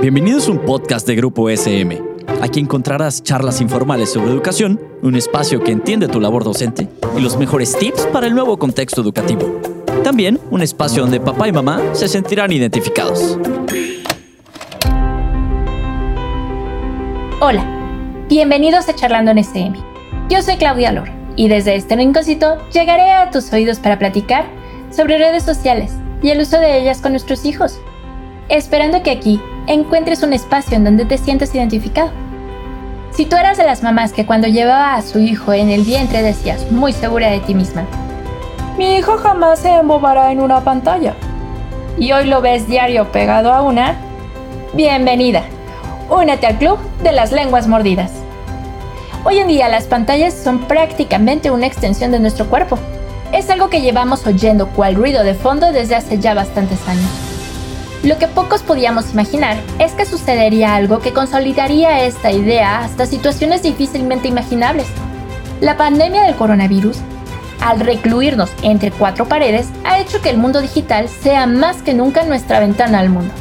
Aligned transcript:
Bienvenidos 0.00 0.48
a 0.48 0.52
un 0.52 0.58
podcast 0.60 1.06
de 1.06 1.14
Grupo 1.14 1.48
SM. 1.48 2.02
Aquí 2.40 2.60
encontrarás 2.60 3.22
charlas 3.22 3.60
informales 3.60 4.12
sobre 4.12 4.30
educación, 4.30 4.80
un 5.02 5.14
espacio 5.14 5.62
que 5.62 5.72
entiende 5.72 6.08
tu 6.08 6.20
labor 6.20 6.44
docente 6.44 6.88
y 7.16 7.20
los 7.20 7.36
mejores 7.36 7.76
tips 7.76 8.06
para 8.06 8.26
el 8.26 8.34
nuevo 8.34 8.58
contexto 8.58 9.00
educativo. 9.00 9.60
También 10.02 10.40
un 10.50 10.62
espacio 10.62 11.02
donde 11.02 11.20
papá 11.20 11.48
y 11.48 11.52
mamá 11.52 11.80
se 11.92 12.08
sentirán 12.08 12.52
identificados. 12.52 13.38
Hola, 17.40 17.64
bienvenidos 18.28 18.88
a 18.88 18.94
Charlando 18.94 19.30
en 19.32 19.38
SM. 19.38 19.78
Yo 20.28 20.42
soy 20.42 20.56
Claudia 20.56 20.92
Lor 20.92 21.08
y 21.36 21.48
desde 21.48 21.74
este 21.76 21.96
rinconcito 21.96 22.58
llegaré 22.70 23.10
a 23.10 23.30
tus 23.30 23.52
oídos 23.52 23.78
para 23.78 23.98
platicar 23.98 24.46
sobre 24.90 25.18
redes 25.18 25.42
sociales 25.42 25.92
y 26.22 26.30
el 26.30 26.40
uso 26.40 26.58
de 26.58 26.80
ellas 26.80 27.00
con 27.00 27.12
nuestros 27.12 27.44
hijos, 27.44 27.80
esperando 28.48 29.02
que 29.02 29.10
aquí 29.10 29.40
encuentres 29.66 30.22
un 30.22 30.32
espacio 30.32 30.76
en 30.76 30.84
donde 30.84 31.04
te 31.04 31.18
sientas 31.18 31.54
identificado. 31.54 32.10
Si 33.12 33.26
tú 33.26 33.36
eras 33.36 33.58
de 33.58 33.64
las 33.64 33.82
mamás 33.82 34.12
que 34.12 34.26
cuando 34.26 34.48
llevaba 34.48 34.94
a 34.94 35.02
su 35.02 35.18
hijo 35.18 35.52
en 35.52 35.68
el 35.68 35.82
vientre 35.82 36.22
decías 36.22 36.70
muy 36.70 36.92
segura 36.92 37.30
de 37.30 37.40
ti 37.40 37.54
misma, 37.54 37.84
mi 38.78 38.96
hijo 38.96 39.18
jamás 39.18 39.58
se 39.58 39.74
embobará 39.74 40.32
en 40.32 40.40
una 40.40 40.62
pantalla, 40.62 41.14
y 41.98 42.12
hoy 42.12 42.26
lo 42.26 42.40
ves 42.40 42.66
diario 42.66 43.12
pegado 43.12 43.52
a 43.52 43.62
una, 43.62 43.96
bienvenida, 44.72 45.44
únete 46.08 46.46
al 46.46 46.56
club 46.56 46.78
de 47.02 47.12
las 47.12 47.32
lenguas 47.32 47.68
mordidas. 47.68 48.12
Hoy 49.24 49.38
en 49.38 49.48
día 49.48 49.68
las 49.68 49.84
pantallas 49.84 50.34
son 50.34 50.60
prácticamente 50.60 51.50
una 51.50 51.66
extensión 51.66 52.10
de 52.10 52.18
nuestro 52.18 52.46
cuerpo. 52.46 52.78
Es 53.32 53.50
algo 53.50 53.70
que 53.70 53.80
llevamos 53.80 54.26
oyendo 54.26 54.68
cual 54.68 54.94
ruido 54.94 55.22
de 55.22 55.34
fondo 55.34 55.70
desde 55.70 55.94
hace 55.94 56.18
ya 56.18 56.34
bastantes 56.34 56.80
años. 56.88 57.31
Lo 58.02 58.18
que 58.18 58.26
pocos 58.26 58.62
podíamos 58.62 59.12
imaginar 59.12 59.58
es 59.78 59.92
que 59.92 60.04
sucedería 60.04 60.74
algo 60.74 60.98
que 60.98 61.12
consolidaría 61.12 62.04
esta 62.04 62.32
idea 62.32 62.80
hasta 62.80 63.06
situaciones 63.06 63.62
difícilmente 63.62 64.26
imaginables. 64.26 64.88
La 65.60 65.76
pandemia 65.76 66.24
del 66.24 66.34
coronavirus, 66.34 66.96
al 67.60 67.78
recluirnos 67.78 68.50
entre 68.62 68.90
cuatro 68.90 69.28
paredes, 69.28 69.68
ha 69.84 70.00
hecho 70.00 70.20
que 70.20 70.30
el 70.30 70.36
mundo 70.36 70.60
digital 70.60 71.08
sea 71.08 71.46
más 71.46 71.80
que 71.82 71.94
nunca 71.94 72.24
nuestra 72.24 72.58
ventana 72.58 72.98
al 72.98 73.08
mundo. 73.08 73.32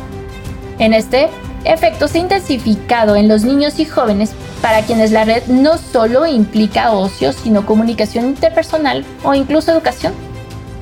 En 0.78 0.94
este 0.94 1.30
efecto 1.64 2.08
se 2.08 2.20
ha 2.20 2.22
intensificado 2.22 3.16
en 3.16 3.28
los 3.28 3.44
niños 3.44 3.80
y 3.80 3.86
jóvenes 3.86 4.34
para 4.62 4.84
quienes 4.84 5.12
la 5.12 5.26
red 5.26 5.42
no 5.48 5.80
solo 5.80 6.28
implica 6.28 6.92
ocio, 6.92 7.34
sino 7.34 7.66
comunicación 7.66 8.26
interpersonal 8.26 9.06
o 9.24 9.34
incluso 9.34 9.72
educación. 9.72 10.14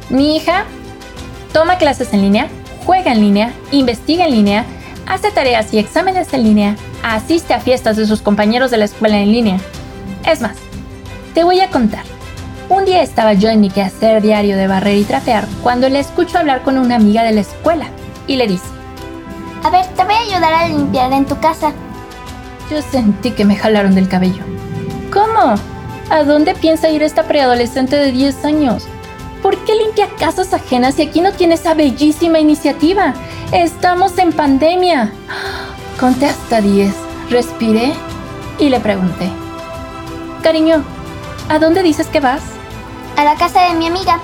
Mi 0.09 0.35
hija 0.35 0.66
toma 1.53 1.77
clases 1.77 2.13
en 2.13 2.22
línea 2.23 2.50
juega 2.85 3.11
en 3.11 3.22
línea, 3.22 3.53
investiga 3.72 4.25
en 4.25 4.31
línea, 4.31 4.66
hace 5.05 5.31
tareas 5.31 5.73
y 5.73 5.80
exámenes 5.80 6.33
en 6.33 6.44
línea, 6.44 6.75
asiste 7.03 7.53
a 7.53 7.59
fiestas 7.59 7.97
de 7.97 8.05
sus 8.05 8.22
compañeros 8.22 8.72
de 8.72 8.77
la 8.77 8.85
escuela 8.85 9.17
en 9.17 9.31
línea. 9.31 9.58
Es 10.25 10.41
más, 10.41 10.58
te 11.33 11.44
voy 11.44 11.59
a 11.59 11.69
contar. 11.69 12.03
Un 12.69 12.85
día 12.85 13.02
estaba 13.02 13.33
yo 13.33 13.50
en 13.50 13.61
mi 13.61 13.69
quehacer 13.69 14.22
diario 14.22 14.55
de 14.55 14.67
barrer 14.67 14.97
y 14.97 15.03
trapear 15.03 15.47
cuando 15.63 15.89
le 15.89 16.00
escucho 16.00 16.38
hablar 16.38 16.61
con 16.61 16.77
una 16.77 16.95
amiga 16.95 17.23
de 17.23 17.31
la 17.31 17.41
escuela 17.41 17.88
y 18.27 18.35
le 18.35 18.47
dice, 18.47 18.67
A 19.63 19.72
ver, 19.72 19.88
te 19.88 20.03
voy 20.03 20.13
a 20.13 20.19
ayudar 20.19 20.53
a 20.53 20.67
limpiar 20.67 21.11
en 21.11 21.25
tu 21.25 21.39
casa. 21.39 21.73
Yo 22.69 22.81
sentí 22.83 23.31
que 23.31 23.45
me 23.45 23.55
jalaron 23.55 23.95
del 23.95 24.07
cabello. 24.07 24.44
¿Cómo? 25.11 25.55
¿A 26.11 26.23
dónde 26.23 26.53
piensa 26.53 26.89
ir 26.89 27.02
esta 27.02 27.23
preadolescente 27.23 27.95
de 27.95 28.11
10 28.11 28.45
años? 28.45 28.88
¿Por 29.50 29.58
qué 29.66 29.73
limpia 29.73 30.08
casas 30.19 30.53
ajenas 30.53 30.94
si 30.94 31.02
aquí 31.02 31.22
no 31.22 31.31
tiene 31.31 31.55
esa 31.55 31.73
bellísima 31.73 32.38
iniciativa? 32.38 33.16
Estamos 33.52 34.16
en 34.19 34.31
pandemia. 34.31 35.11
Conté 36.00 36.28
hasta 36.28 36.61
10, 36.61 36.94
respiré 37.31 37.94
y 38.59 38.69
le 38.69 38.80
pregunté. 38.80 39.28
Cariño, 40.44 40.83
¿a 41.50 41.57
dónde 41.57 41.81
dices 41.81 42.06
que 42.06 42.19
vas? 42.19 42.44
A 43.18 43.23
la 43.23 43.38
casa 43.38 43.63
de 43.63 43.73
mi 43.73 43.88
amiga. 43.88 44.19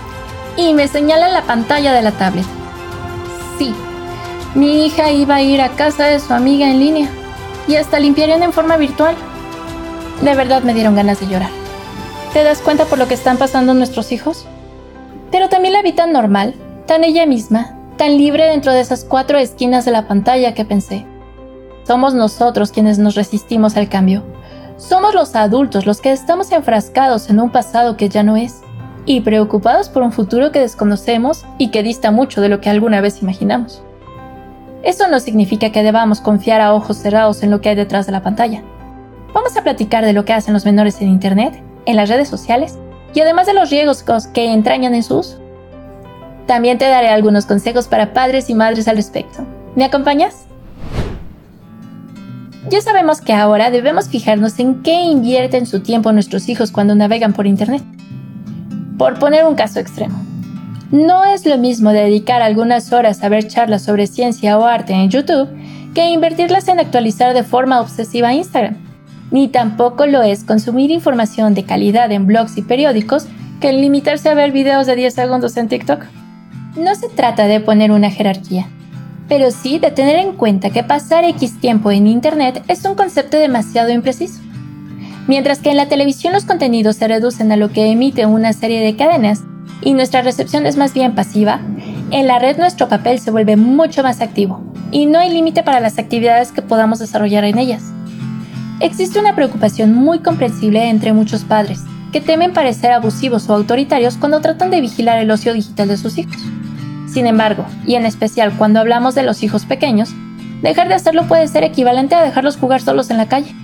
Y 0.57 0.75
me 0.75 0.87
señala 0.87 1.27
la 1.29 1.41
pantalla 1.41 1.91
de 1.93 2.03
la 2.03 2.11
tablet. 2.11 2.45
Sí, 3.57 3.73
mi 4.53 4.85
hija 4.85 5.09
iba 5.09 5.33
a 5.33 5.41
ir 5.41 5.59
a 5.59 5.69
casa 5.69 6.03
de 6.05 6.19
su 6.19 6.35
amiga 6.35 6.69
en 6.69 6.79
línea 6.79 7.09
y 7.67 7.77
hasta 7.77 7.97
limpiarían 7.97 8.43
en 8.43 8.53
forma 8.53 8.77
virtual. 8.77 9.15
De 10.21 10.35
verdad 10.35 10.61
me 10.61 10.75
dieron 10.75 10.93
ganas 10.93 11.19
de 11.19 11.25
llorar. 11.25 11.49
¿Te 12.31 12.43
das 12.43 12.59
cuenta 12.59 12.85
por 12.85 12.99
lo 12.99 13.07
que 13.07 13.15
están 13.15 13.39
pasando 13.39 13.73
nuestros 13.73 14.11
hijos? 14.11 14.45
Pero 15.31 15.49
también 15.49 15.73
la 15.73 15.81
vi 15.81 15.93
tan 15.93 16.11
normal, 16.11 16.53
tan 16.85 17.03
ella 17.03 17.25
misma, 17.25 17.77
tan 17.97 18.17
libre 18.17 18.45
dentro 18.45 18.71
de 18.71 18.81
esas 18.81 19.03
cuatro 19.03 19.37
esquinas 19.37 19.85
de 19.85 19.91
la 19.91 20.07
pantalla 20.07 20.53
que 20.53 20.65
pensé. 20.65 21.05
Somos 21.83 22.13
nosotros 22.13 22.71
quienes 22.71 22.97
nos 22.97 23.15
resistimos 23.15 23.77
al 23.77 23.89
cambio. 23.89 24.23
Somos 24.77 25.13
los 25.13 25.35
adultos 25.35 25.85
los 25.85 26.01
que 26.01 26.11
estamos 26.11 26.51
enfrascados 26.51 27.29
en 27.29 27.39
un 27.39 27.51
pasado 27.51 27.95
que 27.95 28.09
ya 28.09 28.23
no 28.23 28.35
es 28.35 28.61
y 29.05 29.21
preocupados 29.21 29.89
por 29.89 30.03
un 30.03 30.11
futuro 30.11 30.51
que 30.51 30.59
desconocemos 30.59 31.45
y 31.57 31.69
que 31.69 31.83
dista 31.83 32.11
mucho 32.11 32.41
de 32.41 32.49
lo 32.49 32.59
que 32.59 32.69
alguna 32.69 33.01
vez 33.01 33.21
imaginamos. 33.21 33.83
Eso 34.83 35.07
no 35.07 35.19
significa 35.19 35.71
que 35.71 35.83
debamos 35.83 36.21
confiar 36.21 36.61
a 36.61 36.73
ojos 36.73 36.97
cerrados 36.97 37.43
en 37.43 37.51
lo 37.51 37.61
que 37.61 37.69
hay 37.69 37.75
detrás 37.75 38.05
de 38.05 38.11
la 38.11 38.23
pantalla. 38.23 38.63
Vamos 39.33 39.55
a 39.57 39.63
platicar 39.63 40.05
de 40.05 40.13
lo 40.13 40.25
que 40.25 40.33
hacen 40.33 40.53
los 40.53 40.65
menores 40.65 41.01
en 41.01 41.09
Internet, 41.09 41.61
en 41.85 41.95
las 41.95 42.09
redes 42.09 42.27
sociales 42.27 42.77
y 43.15 43.21
además 43.21 43.47
de 43.47 43.53
los 43.53 43.69
riesgos 43.69 44.27
que 44.27 44.51
entrañan 44.51 44.93
en 44.93 45.01
sus, 45.01 45.37
también 46.47 46.77
te 46.77 46.85
daré 46.85 47.07
algunos 47.07 47.45
consejos 47.45 47.87
para 47.87 48.13
padres 48.13 48.49
y 48.49 48.53
madres 48.53 48.89
al 48.89 48.97
respecto. 48.97 49.45
¿Me 49.75 49.85
acompañas? 49.85 50.45
Ya 52.69 52.81
sabemos 52.81 53.21
que 53.21 53.33
ahora 53.33 53.71
debemos 53.71 54.09
fijarnos 54.09 54.59
en 54.59 54.83
qué 54.83 55.03
invierten 55.03 55.65
su 55.65 55.79
tiempo 55.79 56.11
nuestros 56.11 56.49
hijos 56.49 56.71
cuando 56.71 56.93
navegan 56.93 57.33
por 57.33 57.47
Internet. 57.47 57.83
Por 58.97 59.17
poner 59.17 59.45
un 59.45 59.55
caso 59.55 59.79
extremo, 59.79 60.19
no 60.91 61.23
es 61.23 61.45
lo 61.45 61.57
mismo 61.57 61.91
dedicar 61.91 62.41
algunas 62.41 62.91
horas 62.91 63.23
a 63.23 63.29
ver 63.29 63.47
charlas 63.47 63.83
sobre 63.83 64.07
ciencia 64.07 64.57
o 64.57 64.65
arte 64.65 64.93
en 64.93 65.09
YouTube 65.09 65.49
que 65.93 66.09
invertirlas 66.09 66.67
en 66.67 66.79
actualizar 66.79 67.33
de 67.33 67.43
forma 67.43 67.79
obsesiva 67.79 68.33
Instagram 68.33 68.84
ni 69.35 69.49
tampoco 69.49 70.05
lo 70.05 70.23
es 70.23 70.45
consumir 70.45 70.91
información 70.91 71.55
de 71.55 71.65
calidad 71.65 72.09
en 72.13 72.25
blogs 72.25 72.57
y 72.57 72.61
periódicos 72.61 73.27
que 73.59 73.73
limitarse 73.73 74.29
a 74.29 74.33
ver 74.33 74.53
videos 74.53 74.87
de 74.87 74.95
10 74.95 75.13
segundos 75.13 75.57
en 75.57 75.67
TikTok. 75.67 76.05
No 76.77 76.95
se 76.95 77.09
trata 77.09 77.45
de 77.45 77.59
poner 77.59 77.91
una 77.91 78.09
jerarquía, 78.09 78.69
pero 79.27 79.51
sí 79.51 79.77
de 79.77 79.91
tener 79.91 80.15
en 80.15 80.37
cuenta 80.37 80.69
que 80.69 80.83
pasar 80.83 81.25
X 81.25 81.59
tiempo 81.59 81.91
en 81.91 82.07
Internet 82.07 82.63
es 82.69 82.85
un 82.85 82.95
concepto 82.95 83.35
demasiado 83.35 83.89
impreciso. 83.89 84.39
Mientras 85.27 85.59
que 85.59 85.71
en 85.71 85.75
la 85.75 85.89
televisión 85.89 86.31
los 86.31 86.45
contenidos 86.45 86.95
se 86.95 87.09
reducen 87.09 87.51
a 87.51 87.57
lo 87.57 87.73
que 87.73 87.91
emite 87.91 88.25
una 88.25 88.53
serie 88.53 88.79
de 88.79 88.95
cadenas 88.95 89.41
y 89.81 89.95
nuestra 89.95 90.21
recepción 90.21 90.65
es 90.65 90.77
más 90.77 90.93
bien 90.93 91.13
pasiva, 91.13 91.59
en 92.11 92.27
la 92.27 92.39
red 92.39 92.57
nuestro 92.57 92.87
papel 92.87 93.19
se 93.19 93.31
vuelve 93.31 93.57
mucho 93.57 94.01
más 94.01 94.21
activo 94.21 94.61
y 94.91 95.07
no 95.07 95.19
hay 95.19 95.29
límite 95.29 95.61
para 95.61 95.81
las 95.81 95.99
actividades 95.99 96.53
que 96.53 96.61
podamos 96.61 96.99
desarrollar 96.99 97.43
en 97.43 97.57
ellas. 97.57 97.94
Existe 98.81 99.19
una 99.19 99.35
preocupación 99.35 99.93
muy 99.93 100.19
comprensible 100.19 100.89
entre 100.89 101.13
muchos 101.13 101.45
padres, 101.45 101.79
que 102.11 102.19
temen 102.19 102.51
parecer 102.51 102.91
abusivos 102.91 103.49
o 103.49 103.53
autoritarios 103.53 104.17
cuando 104.17 104.41
tratan 104.41 104.69
de 104.69 104.81
vigilar 104.81 105.17
el 105.17 105.31
ocio 105.31 105.53
digital 105.53 105.87
de 105.87 105.97
sus 105.97 106.17
hijos. 106.17 106.35
Sin 107.07 107.25
embargo, 107.25 107.65
y 107.87 107.95
en 107.95 108.05
especial 108.05 108.51
cuando 108.57 108.81
hablamos 108.81 109.15
de 109.15 109.23
los 109.23 109.43
hijos 109.43 109.65
pequeños, 109.65 110.09
dejar 110.61 110.89
de 110.89 110.95
hacerlo 110.95 111.25
puede 111.25 111.47
ser 111.47 111.63
equivalente 111.63 112.15
a 112.15 112.21
dejarlos 112.21 112.57
jugar 112.57 112.81
solos 112.81 113.09
en 113.09 113.17
la 113.17 113.29
calle. 113.29 113.55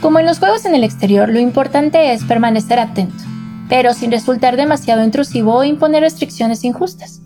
Como 0.00 0.18
en 0.18 0.26
los 0.26 0.40
juegos 0.40 0.64
en 0.64 0.74
el 0.74 0.82
exterior, 0.82 1.28
lo 1.28 1.38
importante 1.38 2.12
es 2.12 2.24
permanecer 2.24 2.80
atento, 2.80 3.22
pero 3.68 3.94
sin 3.94 4.10
resultar 4.10 4.56
demasiado 4.56 5.04
intrusivo 5.04 5.54
o 5.54 5.64
imponer 5.64 6.02
restricciones 6.02 6.64
injustas. 6.64 7.20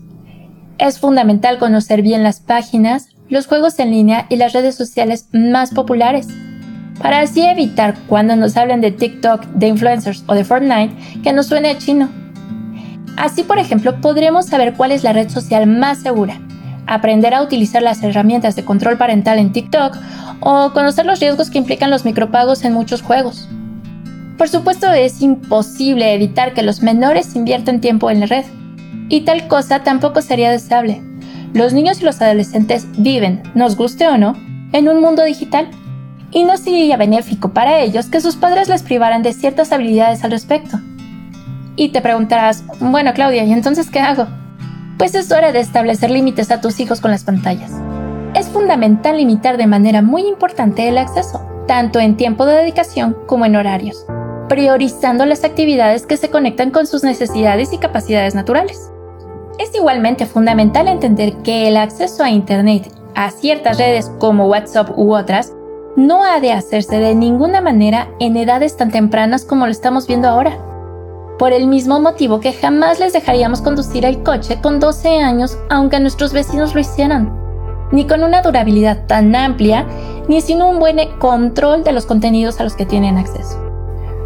Es 0.77 0.99
fundamental 0.99 1.57
conocer 1.57 2.03
bien 2.03 2.21
las 2.21 2.41
páginas, 2.41 3.07
los 3.27 3.47
juegos 3.47 3.79
en 3.79 3.89
línea 3.89 4.27
y 4.29 4.35
las 4.35 4.53
redes 4.53 4.75
sociales 4.75 5.27
más 5.31 5.71
populares 5.71 6.27
para 6.99 7.19
así 7.19 7.43
evitar 7.43 7.95
cuando 8.07 8.35
nos 8.35 8.57
hablen 8.57 8.81
de 8.81 8.91
TikTok, 8.91 9.45
de 9.47 9.67
influencers 9.67 10.23
o 10.27 10.33
de 10.33 10.43
Fortnite 10.43 10.95
que 11.23 11.33
nos 11.33 11.47
suene 11.47 11.71
a 11.71 11.77
chino. 11.77 12.09
Así, 13.17 13.43
por 13.43 13.59
ejemplo, 13.59 13.99
podremos 14.01 14.45
saber 14.45 14.73
cuál 14.73 14.91
es 14.91 15.03
la 15.03 15.13
red 15.13 15.29
social 15.29 15.67
más 15.67 15.99
segura, 15.99 16.39
aprender 16.87 17.33
a 17.33 17.41
utilizar 17.41 17.81
las 17.81 18.01
herramientas 18.03 18.55
de 18.55 18.65
control 18.65 18.97
parental 18.97 19.39
en 19.39 19.51
TikTok 19.51 19.97
o 20.39 20.71
conocer 20.73 21.05
los 21.05 21.19
riesgos 21.19 21.49
que 21.49 21.57
implican 21.57 21.89
los 21.89 22.05
micropagos 22.05 22.63
en 22.63 22.73
muchos 22.73 23.01
juegos. 23.01 23.47
Por 24.37 24.49
supuesto, 24.49 24.91
es 24.91 25.21
imposible 25.21 26.13
evitar 26.13 26.53
que 26.53 26.63
los 26.63 26.81
menores 26.81 27.35
inviertan 27.35 27.81
tiempo 27.81 28.09
en 28.09 28.21
la 28.21 28.25
red, 28.25 28.45
y 29.07 29.21
tal 29.21 29.47
cosa 29.47 29.83
tampoco 29.83 30.21
sería 30.21 30.49
deseable. 30.49 31.01
Los 31.53 31.73
niños 31.73 32.01
y 32.01 32.05
los 32.05 32.21
adolescentes 32.21 32.87
viven, 32.97 33.43
nos 33.53 33.75
guste 33.75 34.07
o 34.07 34.17
no, 34.17 34.35
en 34.71 34.87
un 34.87 35.01
mundo 35.01 35.23
digital 35.23 35.67
y 36.31 36.45
no 36.45 36.57
sería 36.57 36.97
benéfico 36.97 37.49
para 37.49 37.79
ellos 37.79 38.07
que 38.07 38.21
sus 38.21 38.35
padres 38.35 38.69
les 38.69 38.83
privaran 38.83 39.21
de 39.21 39.33
ciertas 39.33 39.71
habilidades 39.71 40.23
al 40.23 40.31
respecto. 40.31 40.79
Y 41.75 41.89
te 41.89 42.01
preguntarás, 42.01 42.63
bueno 42.79 43.13
Claudia, 43.13 43.43
¿y 43.43 43.51
entonces 43.51 43.89
qué 43.89 43.99
hago? 43.99 44.27
Pues 44.97 45.15
es 45.15 45.31
hora 45.31 45.51
de 45.51 45.59
establecer 45.59 46.11
límites 46.11 46.51
a 46.51 46.61
tus 46.61 46.79
hijos 46.79 47.01
con 47.01 47.11
las 47.11 47.23
pantallas. 47.23 47.71
Es 48.35 48.47
fundamental 48.47 49.17
limitar 49.17 49.57
de 49.57 49.67
manera 49.67 50.01
muy 50.01 50.27
importante 50.27 50.87
el 50.87 50.97
acceso, 50.97 51.45
tanto 51.67 51.99
en 51.99 52.17
tiempo 52.17 52.45
de 52.45 52.55
dedicación 52.55 53.17
como 53.25 53.45
en 53.45 53.55
horarios, 53.55 54.05
priorizando 54.47 55.25
las 55.25 55.43
actividades 55.43 56.05
que 56.05 56.17
se 56.17 56.29
conectan 56.29 56.71
con 56.71 56.87
sus 56.87 57.03
necesidades 57.03 57.73
y 57.73 57.77
capacidades 57.77 58.35
naturales. 58.35 58.91
Es 59.59 59.75
igualmente 59.75 60.25
fundamental 60.25 60.87
entender 60.87 61.33
que 61.43 61.67
el 61.67 61.77
acceso 61.77 62.23
a 62.23 62.29
Internet 62.29 62.91
a 63.15 63.31
ciertas 63.31 63.77
redes 63.77 64.09
como 64.19 64.47
WhatsApp 64.47 64.97
u 64.97 65.13
otras 65.13 65.53
no 65.95 66.23
ha 66.23 66.39
de 66.39 66.53
hacerse 66.53 66.97
de 66.97 67.15
ninguna 67.15 67.61
manera 67.61 68.07
en 68.19 68.37
edades 68.37 68.77
tan 68.77 68.91
tempranas 68.91 69.43
como 69.43 69.65
lo 69.65 69.71
estamos 69.71 70.07
viendo 70.07 70.27
ahora. 70.27 70.57
Por 71.37 71.53
el 71.53 71.67
mismo 71.67 71.99
motivo 71.99 72.39
que 72.39 72.53
jamás 72.53 72.99
les 72.99 73.13
dejaríamos 73.13 73.61
conducir 73.61 74.05
el 74.05 74.23
coche 74.23 74.59
con 74.61 74.79
12 74.79 75.19
años 75.19 75.57
aunque 75.69 75.99
nuestros 75.99 76.33
vecinos 76.33 76.73
lo 76.73 76.81
hicieran, 76.81 77.35
ni 77.91 78.05
con 78.05 78.23
una 78.23 78.41
durabilidad 78.41 79.05
tan 79.07 79.35
amplia, 79.35 79.85
ni 80.27 80.41
sin 80.41 80.61
un 80.61 80.79
buen 80.79 80.99
control 81.17 81.83
de 81.83 81.91
los 81.91 82.05
contenidos 82.05 82.59
a 82.59 82.63
los 82.63 82.75
que 82.75 82.85
tienen 82.85 83.17
acceso. 83.17 83.59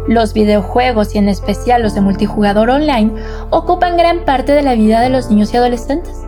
Los 0.06 0.34
videojuegos 0.34 1.14
y 1.14 1.18
en 1.18 1.28
especial 1.28 1.82
los 1.82 1.94
de 1.94 2.00
multijugador 2.00 2.70
online 2.70 3.12
ocupan 3.50 3.96
gran 3.96 4.24
parte 4.24 4.52
de 4.52 4.62
la 4.62 4.74
vida 4.74 5.00
de 5.00 5.08
los 5.08 5.30
niños 5.30 5.52
y 5.52 5.56
adolescentes 5.56 6.25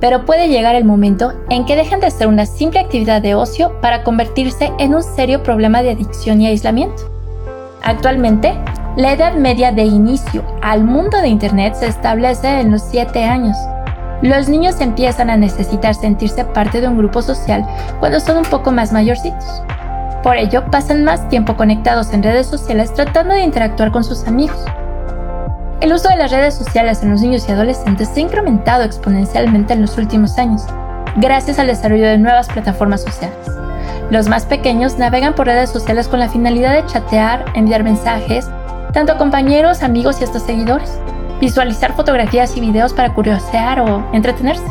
pero 0.00 0.24
puede 0.24 0.48
llegar 0.48 0.74
el 0.74 0.84
momento 0.84 1.32
en 1.50 1.66
que 1.66 1.76
dejen 1.76 2.00
de 2.00 2.10
ser 2.10 2.26
una 2.26 2.46
simple 2.46 2.80
actividad 2.80 3.22
de 3.22 3.34
ocio 3.34 3.80
para 3.80 4.02
convertirse 4.02 4.72
en 4.78 4.94
un 4.94 5.02
serio 5.02 5.42
problema 5.42 5.82
de 5.82 5.90
adicción 5.90 6.40
y 6.40 6.46
aislamiento. 6.46 7.02
Actualmente, 7.82 8.58
la 8.96 9.12
edad 9.12 9.34
media 9.34 9.72
de 9.72 9.84
inicio 9.84 10.44
al 10.62 10.84
mundo 10.84 11.18
de 11.18 11.28
Internet 11.28 11.74
se 11.74 11.86
establece 11.86 12.60
en 12.60 12.72
los 12.72 12.82
7 12.82 13.24
años. 13.24 13.56
Los 14.22 14.48
niños 14.48 14.80
empiezan 14.80 15.30
a 15.30 15.36
necesitar 15.36 15.94
sentirse 15.94 16.44
parte 16.44 16.80
de 16.80 16.88
un 16.88 16.98
grupo 16.98 17.22
social 17.22 17.64
cuando 18.00 18.20
son 18.20 18.38
un 18.38 18.44
poco 18.44 18.72
más 18.72 18.92
mayorcitos. 18.92 19.62
Por 20.22 20.36
ello, 20.36 20.64
pasan 20.70 21.04
más 21.04 21.26
tiempo 21.30 21.56
conectados 21.56 22.12
en 22.12 22.22
redes 22.22 22.46
sociales 22.46 22.92
tratando 22.92 23.32
de 23.32 23.42
interactuar 23.42 23.90
con 23.90 24.04
sus 24.04 24.26
amigos, 24.26 24.62
el 25.80 25.94
uso 25.94 26.08
de 26.08 26.16
las 26.16 26.30
redes 26.30 26.54
sociales 26.54 27.02
en 27.02 27.10
los 27.10 27.22
niños 27.22 27.48
y 27.48 27.52
adolescentes 27.52 28.08
se 28.08 28.20
ha 28.20 28.22
incrementado 28.22 28.82
exponencialmente 28.82 29.72
en 29.72 29.80
los 29.80 29.96
últimos 29.96 30.36
años, 30.38 30.62
gracias 31.16 31.58
al 31.58 31.68
desarrollo 31.68 32.06
de 32.06 32.18
nuevas 32.18 32.48
plataformas 32.48 33.02
sociales. 33.02 33.38
Los 34.10 34.28
más 34.28 34.44
pequeños 34.44 34.98
navegan 34.98 35.34
por 35.34 35.46
redes 35.46 35.70
sociales 35.70 36.06
con 36.08 36.20
la 36.20 36.28
finalidad 36.28 36.74
de 36.74 36.84
chatear, 36.86 37.46
enviar 37.54 37.82
mensajes, 37.82 38.46
tanto 38.92 39.12
a 39.12 39.18
compañeros, 39.18 39.82
amigos 39.82 40.20
y 40.20 40.24
hasta 40.24 40.38
seguidores, 40.38 40.98
visualizar 41.40 41.94
fotografías 41.94 42.56
y 42.56 42.60
videos 42.60 42.92
para 42.92 43.14
curiosear 43.14 43.80
o 43.80 44.06
entretenerse. 44.12 44.66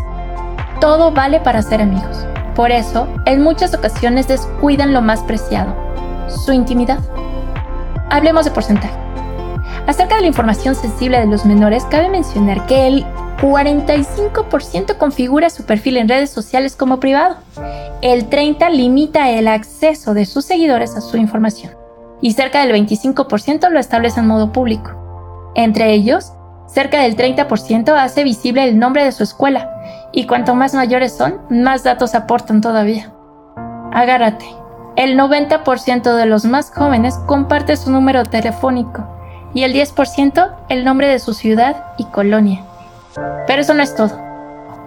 Todo 0.80 1.12
vale 1.12 1.40
para 1.40 1.64
ser 1.64 1.82
amigos. 1.82 2.26
Por 2.56 2.72
eso, 2.72 3.08
en 3.26 3.42
muchas 3.42 3.74
ocasiones 3.74 4.28
descuidan 4.28 4.94
lo 4.94 5.02
más 5.02 5.22
preciado, 5.24 5.74
su 6.28 6.52
intimidad. 6.52 7.00
Hablemos 8.12 8.46
de 8.46 8.52
porcentaje. 8.52 9.09
Acerca 9.90 10.18
de 10.18 10.22
la 10.22 10.28
información 10.28 10.76
sensible 10.76 11.20
de 11.20 11.26
los 11.26 11.48
menores, 11.48 11.84
cabe 11.86 12.10
mencionar 12.10 12.68
que 12.68 12.86
el 12.86 13.06
45% 13.42 14.98
configura 14.98 15.50
su 15.50 15.66
perfil 15.66 15.98
en 15.98 16.08
redes 16.08 16.30
sociales 16.30 16.76
como 16.76 17.00
privado. 17.00 17.38
El 18.04 18.30
30% 18.30 18.70
limita 18.70 19.32
el 19.32 19.48
acceso 19.48 20.14
de 20.14 20.28
sus 20.28 20.46
seguidores 20.46 20.96
a 20.96 21.02
su 21.02 21.18
información. 21.18 21.74
Y 22.22 22.34
cerca 22.34 22.64
del 22.64 22.76
25% 22.76 23.68
lo 23.72 23.80
establece 23.80 24.20
en 24.20 24.28
modo 24.28 24.52
público. 24.52 24.92
Entre 25.56 25.92
ellos, 25.92 26.34
cerca 26.68 27.02
del 27.02 27.18
30% 27.18 27.90
hace 27.98 28.24
visible 28.24 28.66
el 28.66 28.78
nombre 28.78 29.04
de 29.04 29.12
su 29.12 29.24
escuela. 29.24 29.72
Y 30.12 30.28
cuanto 30.28 30.54
más 30.54 30.76
mayores 30.76 31.18
son, 31.18 31.42
más 31.50 31.84
datos 31.84 32.14
aportan 32.14 32.62
todavía. 32.62 33.12
Agárrate. 33.92 34.46
El 34.98 35.18
90% 35.18 36.16
de 36.16 36.26
los 36.28 36.46
más 36.46 36.70
jóvenes 36.70 37.16
comparte 37.26 37.76
su 37.76 37.90
número 37.90 38.24
telefónico 38.24 39.19
y 39.54 39.64
el 39.64 39.74
10% 39.74 40.56
el 40.70 40.84
nombre 40.86 41.08
de 41.08 41.20
su 41.20 41.34
ciudad 41.34 41.84
y 41.98 42.06
colonia. 42.06 42.64
Pero 43.48 43.62
eso 43.62 43.74
no 43.74 43.84
es 43.84 43.96
todo. 43.96 44.20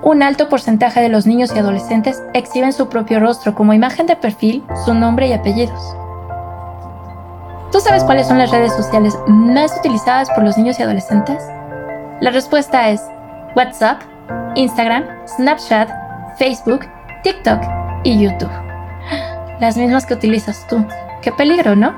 Un 0.03 0.23
alto 0.23 0.49
porcentaje 0.49 1.01
de 1.01 1.09
los 1.09 1.27
niños 1.27 1.53
y 1.55 1.59
adolescentes 1.59 2.23
exhiben 2.35 2.73
su 2.73 2.89
propio 2.89 3.21
rostro 3.21 3.55
como 3.55 3.73
imagen 3.73 4.07
de 4.07 4.17
perfil, 4.17 4.65
su 4.85 4.95
nombre 4.95 5.29
y 5.29 5.33
apellidos. 5.33 5.97
¿Tú 7.71 7.81
sabes 7.81 8.05
cuáles 8.05 8.27
son 8.27 8.39
las 8.39 8.51
redes 8.51 8.73
sociales 8.75 9.17
más 9.27 9.77
utilizadas 9.79 10.29
por 10.31 10.45
los 10.45 10.59
niños 10.59 10.79
y 10.79 10.83
adolescentes? 10.83 11.43
La 12.21 12.31
respuesta 12.31 12.91
es 12.91 13.01
WhatsApp, 13.57 14.03
Instagram, 14.57 15.05
Snapchat, 15.27 15.89
Facebook, 16.37 16.81
TikTok 17.23 17.63
y 18.05 18.23
YouTube. 18.23 18.51
Las 19.61 19.77
mismas 19.77 20.05
que 20.05 20.15
utilizas 20.15 20.67
tú. 20.69 20.85
Qué 21.23 21.33
peligro, 21.33 21.77
¿no? 21.77 21.95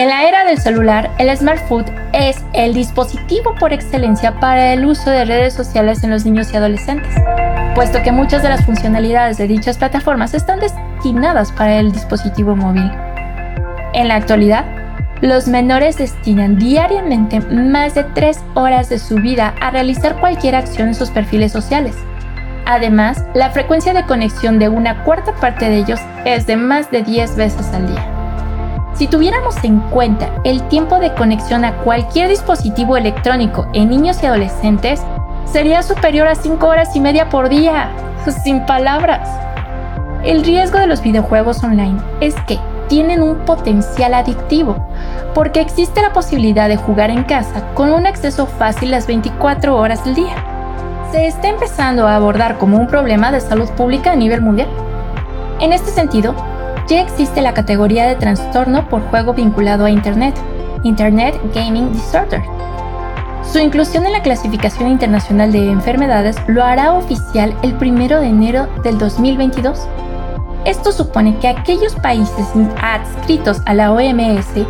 En 0.00 0.08
la 0.08 0.26
era 0.26 0.46
del 0.46 0.56
celular, 0.56 1.10
el 1.18 1.28
smartphone 1.36 1.84
es 2.14 2.42
el 2.54 2.72
dispositivo 2.72 3.54
por 3.60 3.74
excelencia 3.74 4.40
para 4.40 4.72
el 4.72 4.86
uso 4.86 5.10
de 5.10 5.26
redes 5.26 5.52
sociales 5.52 6.02
en 6.02 6.08
los 6.08 6.24
niños 6.24 6.50
y 6.50 6.56
adolescentes, 6.56 7.12
puesto 7.74 8.02
que 8.02 8.10
muchas 8.10 8.42
de 8.42 8.48
las 8.48 8.64
funcionalidades 8.64 9.36
de 9.36 9.46
dichas 9.46 9.76
plataformas 9.76 10.32
están 10.32 10.58
destinadas 10.58 11.52
para 11.52 11.76
el 11.76 11.92
dispositivo 11.92 12.56
móvil. 12.56 12.90
En 13.92 14.08
la 14.08 14.14
actualidad, 14.14 14.64
los 15.20 15.48
menores 15.48 15.98
destinan 15.98 16.56
diariamente 16.56 17.40
más 17.40 17.94
de 17.94 18.04
3 18.04 18.40
horas 18.54 18.88
de 18.88 18.98
su 18.98 19.16
vida 19.16 19.52
a 19.60 19.70
realizar 19.70 20.18
cualquier 20.18 20.54
acción 20.54 20.88
en 20.88 20.94
sus 20.94 21.10
perfiles 21.10 21.52
sociales. 21.52 21.94
Además, 22.64 23.22
la 23.34 23.50
frecuencia 23.50 23.92
de 23.92 24.06
conexión 24.06 24.58
de 24.58 24.70
una 24.70 25.04
cuarta 25.04 25.34
parte 25.34 25.68
de 25.68 25.76
ellos 25.76 26.00
es 26.24 26.46
de 26.46 26.56
más 26.56 26.90
de 26.90 27.02
10 27.02 27.36
veces 27.36 27.66
al 27.74 27.86
día. 27.86 28.09
Si 29.00 29.06
tuviéramos 29.06 29.56
en 29.64 29.80
cuenta 29.80 30.28
el 30.44 30.62
tiempo 30.68 30.98
de 30.98 31.14
conexión 31.14 31.64
a 31.64 31.74
cualquier 31.76 32.28
dispositivo 32.28 32.98
electrónico 32.98 33.66
en 33.72 33.88
niños 33.88 34.22
y 34.22 34.26
adolescentes, 34.26 35.00
sería 35.46 35.82
superior 35.82 36.28
a 36.28 36.34
5 36.34 36.66
horas 36.66 36.94
y 36.94 37.00
media 37.00 37.30
por 37.30 37.48
día, 37.48 37.90
sin 38.44 38.66
palabras. 38.66 39.26
El 40.22 40.44
riesgo 40.44 40.78
de 40.78 40.86
los 40.86 41.00
videojuegos 41.00 41.64
online 41.64 41.98
es 42.20 42.34
que 42.46 42.58
tienen 42.90 43.22
un 43.22 43.38
potencial 43.46 44.12
adictivo, 44.12 44.76
porque 45.32 45.62
existe 45.62 46.02
la 46.02 46.12
posibilidad 46.12 46.68
de 46.68 46.76
jugar 46.76 47.08
en 47.08 47.22
casa 47.24 47.72
con 47.72 47.94
un 47.94 48.06
acceso 48.06 48.44
fácil 48.46 48.90
las 48.90 49.06
24 49.06 49.78
horas 49.78 50.04
del 50.04 50.16
día. 50.16 50.36
Se 51.10 51.26
está 51.26 51.48
empezando 51.48 52.06
a 52.06 52.16
abordar 52.16 52.58
como 52.58 52.76
un 52.76 52.86
problema 52.86 53.32
de 53.32 53.40
salud 53.40 53.70
pública 53.70 54.12
a 54.12 54.16
nivel 54.16 54.42
mundial. 54.42 54.68
En 55.58 55.72
este 55.72 55.90
sentido, 55.90 56.34
ya 56.90 57.02
existe 57.02 57.40
la 57.40 57.54
categoría 57.54 58.08
de 58.08 58.16
trastorno 58.16 58.88
por 58.88 59.00
juego 59.10 59.32
vinculado 59.32 59.84
a 59.84 59.90
Internet, 59.90 60.34
Internet 60.82 61.40
Gaming 61.54 61.92
Disorder. 61.92 62.42
Su 63.44 63.60
inclusión 63.60 64.06
en 64.06 64.12
la 64.12 64.22
clasificación 64.22 64.90
internacional 64.90 65.52
de 65.52 65.70
enfermedades 65.70 66.36
lo 66.48 66.64
hará 66.64 66.94
oficial 66.94 67.56
el 67.62 67.74
1 67.74 68.20
de 68.20 68.26
enero 68.26 68.68
del 68.82 68.98
2022. 68.98 69.86
Esto 70.64 70.90
supone 70.90 71.38
que 71.38 71.46
aquellos 71.46 71.94
países 71.94 72.46
adscritos 72.82 73.62
a 73.66 73.74
la 73.74 73.92
OMS 73.92 74.66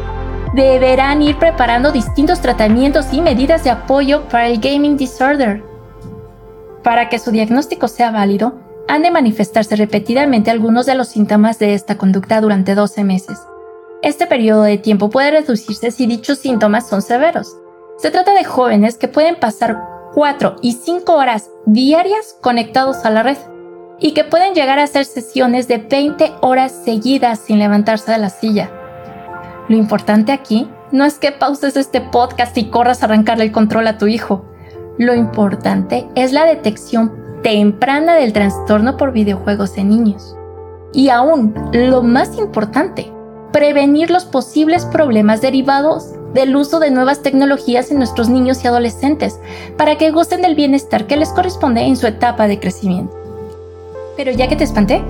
deberán 0.54 1.22
ir 1.22 1.38
preparando 1.38 1.90
distintos 1.90 2.40
tratamientos 2.40 3.12
y 3.12 3.22
medidas 3.22 3.64
de 3.64 3.70
apoyo 3.70 4.28
para 4.28 4.48
el 4.48 4.60
gaming 4.60 4.98
disorder. 4.98 5.62
Para 6.82 7.08
que 7.08 7.18
su 7.18 7.30
diagnóstico 7.30 7.88
sea 7.88 8.10
válido, 8.10 8.59
han 8.90 9.02
de 9.02 9.12
manifestarse 9.12 9.76
repetidamente 9.76 10.50
algunos 10.50 10.84
de 10.84 10.96
los 10.96 11.06
síntomas 11.06 11.60
de 11.60 11.74
esta 11.74 11.96
conducta 11.96 12.40
durante 12.40 12.74
12 12.74 13.04
meses. 13.04 13.38
Este 14.02 14.26
periodo 14.26 14.64
de 14.64 14.78
tiempo 14.78 15.10
puede 15.10 15.30
reducirse 15.30 15.92
si 15.92 16.06
dichos 16.06 16.38
síntomas 16.38 16.88
son 16.88 17.00
severos. 17.00 17.56
Se 17.98 18.10
trata 18.10 18.34
de 18.34 18.42
jóvenes 18.42 18.98
que 18.98 19.06
pueden 19.06 19.36
pasar 19.36 19.80
4 20.14 20.56
y 20.60 20.72
5 20.72 21.14
horas 21.14 21.50
diarias 21.66 22.36
conectados 22.40 23.04
a 23.04 23.10
la 23.10 23.22
red 23.22 23.36
y 24.00 24.10
que 24.10 24.24
pueden 24.24 24.54
llegar 24.54 24.80
a 24.80 24.84
hacer 24.84 25.04
sesiones 25.04 25.68
de 25.68 25.78
20 25.78 26.32
horas 26.40 26.72
seguidas 26.84 27.38
sin 27.38 27.60
levantarse 27.60 28.10
de 28.10 28.18
la 28.18 28.30
silla. 28.30 28.72
Lo 29.68 29.76
importante 29.76 30.32
aquí 30.32 30.68
no 30.90 31.04
es 31.04 31.20
que 31.20 31.30
pauses 31.30 31.76
este 31.76 32.00
podcast 32.00 32.58
y 32.58 32.70
corras 32.70 33.02
a 33.02 33.06
arrancarle 33.06 33.44
el 33.44 33.52
control 33.52 33.86
a 33.86 33.98
tu 33.98 34.08
hijo. 34.08 34.46
Lo 34.98 35.14
importante 35.14 36.08
es 36.16 36.32
la 36.32 36.44
detección 36.44 37.19
temprana 37.42 38.14
del 38.14 38.32
trastorno 38.32 38.96
por 38.96 39.12
videojuegos 39.12 39.76
en 39.76 39.88
niños. 39.88 40.36
Y 40.92 41.08
aún, 41.08 41.54
lo 41.72 42.02
más 42.02 42.36
importante, 42.38 43.12
prevenir 43.52 44.10
los 44.10 44.24
posibles 44.24 44.84
problemas 44.86 45.40
derivados 45.40 46.12
del 46.34 46.54
uso 46.54 46.78
de 46.78 46.90
nuevas 46.90 47.22
tecnologías 47.22 47.90
en 47.90 47.98
nuestros 47.98 48.28
niños 48.28 48.62
y 48.62 48.68
adolescentes 48.68 49.38
para 49.76 49.96
que 49.96 50.10
gocen 50.10 50.42
del 50.42 50.54
bienestar 50.54 51.06
que 51.06 51.16
les 51.16 51.30
corresponde 51.30 51.82
en 51.82 51.96
su 51.96 52.06
etapa 52.06 52.46
de 52.46 52.60
crecimiento. 52.60 53.16
Pero 54.16 54.32
ya 54.32 54.48
que 54.48 54.56
te 54.56 54.64
espanté, 54.64 55.02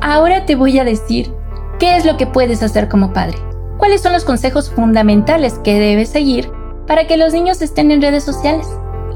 ahora 0.00 0.46
te 0.46 0.56
voy 0.56 0.78
a 0.78 0.84
decir 0.84 1.30
qué 1.78 1.96
es 1.96 2.04
lo 2.04 2.16
que 2.16 2.26
puedes 2.26 2.62
hacer 2.62 2.88
como 2.88 3.12
padre. 3.12 3.38
¿Cuáles 3.78 4.00
son 4.00 4.12
los 4.12 4.24
consejos 4.24 4.70
fundamentales 4.70 5.58
que 5.58 5.78
debes 5.78 6.08
seguir 6.08 6.50
para 6.86 7.06
que 7.06 7.16
los 7.16 7.32
niños 7.32 7.60
estén 7.60 7.90
en 7.90 8.00
redes 8.00 8.24
sociales? 8.24 8.66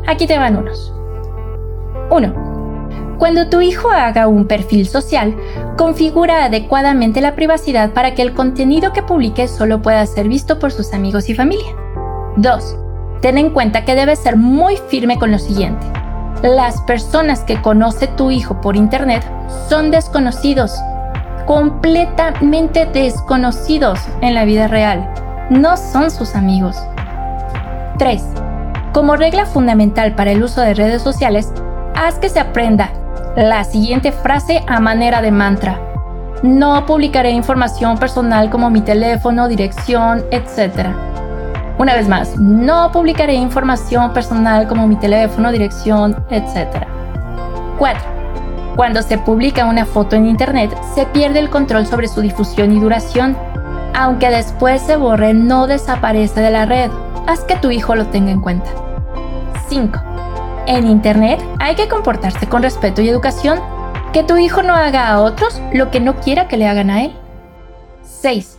Aquí 0.07 0.26
te 0.26 0.38
van 0.38 0.57
unos. 0.57 0.93
1. 2.11 2.50
Cuando 3.21 3.49
tu 3.49 3.61
hijo 3.61 3.91
haga 3.91 4.29
un 4.29 4.47
perfil 4.47 4.89
social, 4.89 5.37
configura 5.77 6.47
adecuadamente 6.47 7.21
la 7.21 7.35
privacidad 7.35 7.91
para 7.91 8.15
que 8.15 8.23
el 8.23 8.33
contenido 8.33 8.95
que 8.95 9.03
publique 9.03 9.47
solo 9.47 9.83
pueda 9.83 10.07
ser 10.07 10.27
visto 10.27 10.59
por 10.59 10.73
sus 10.73 10.95
amigos 10.95 11.29
y 11.29 11.35
familia. 11.35 11.77
2. 12.39 12.77
Ten 13.21 13.37
en 13.37 13.50
cuenta 13.50 13.85
que 13.85 13.95
debes 13.95 14.21
ser 14.21 14.37
muy 14.39 14.79
firme 14.89 15.19
con 15.19 15.31
lo 15.31 15.39
siguiente. 15.39 15.87
Las 16.43 16.81
personas 16.81 17.41
que 17.41 17.61
conoce 17.61 18.07
tu 18.07 18.31
hijo 18.31 18.62
por 18.62 18.75
internet 18.75 19.23
son 19.69 19.91
desconocidos, 19.91 20.75
completamente 21.47 22.87
desconocidos 22.87 24.00
en 24.23 24.35
la 24.35 24.47
vida 24.47 24.67
real. 24.67 25.07
No 25.50 25.77
son 25.77 26.11
sus 26.11 26.35
amigos. 26.35 26.79
3. 27.99 28.25
Como 28.95 29.17
regla 29.17 29.45
fundamental 29.45 30.15
para 30.15 30.31
el 30.31 30.43
uso 30.43 30.62
de 30.62 30.73
redes 30.73 31.03
sociales, 31.03 31.53
haz 31.95 32.19
que 32.19 32.31
se 32.31 32.41
aprenda 32.41 32.91
la 33.37 33.65
siguiente 33.65 34.13
frase 34.13 34.65
a 34.67 34.81
manera 34.81 35.23
de 35.23 35.31
mantra. 35.31 35.81
No 36.43 36.87
publicaré 36.87 37.31
información 37.31 37.99
personal 37.99 38.51
como 38.51 38.71
mi 38.71 38.81
teléfono, 38.81 39.47
dirección, 39.47 40.25
etc. 40.31 40.89
Una 41.79 41.95
vez 41.95 42.09
más, 42.09 42.37
no 42.37 42.91
publicaré 42.93 43.35
información 43.35 44.13
personal 44.13 44.67
como 44.67 44.87
mi 44.87 44.97
teléfono, 44.97 45.53
dirección, 45.53 46.17
etc. 46.31 46.87
4. 47.79 48.03
Cuando 48.77 49.03
se 49.03 49.19
publica 49.19 49.67
una 49.67 49.85
foto 49.85 50.17
en 50.17 50.27
Internet, 50.27 50.77
se 50.95 51.07
pierde 51.07 51.39
el 51.39 51.51
control 51.51 51.87
sobre 51.87 52.09
su 52.09 52.21
difusión 52.21 52.73
y 52.73 52.81
duración. 52.81 53.37
Aunque 53.95 54.31
después 54.31 54.81
se 54.83 54.97
borre, 54.97 55.35
no 55.35 55.67
desaparece 55.67 56.41
de 56.41 56.51
la 56.51 56.65
red. 56.65 56.91
Haz 57.27 57.41
que 57.45 57.57
tu 57.57 57.71
hijo 57.71 57.95
lo 57.95 58.07
tenga 58.07 58.31
en 58.31 58.41
cuenta. 58.41 58.71
5. 59.69 60.10
En 60.67 60.87
Internet 60.87 61.40
hay 61.59 61.75
que 61.75 61.88
comportarse 61.88 62.49
con 62.49 62.62
respeto 62.62 63.02
y 63.02 63.09
educación. 63.09 63.61
Que 64.12 64.25
tu 64.25 64.37
hijo 64.37 64.62
no 64.62 64.75
haga 64.75 65.09
a 65.09 65.21
otros 65.21 65.61
lo 65.73 65.90
que 65.90 66.00
no 66.00 66.17
quiera 66.17 66.49
que 66.49 66.57
le 66.57 66.67
hagan 66.67 66.90
a 66.90 67.05
él. 67.05 67.12
6. 68.02 68.59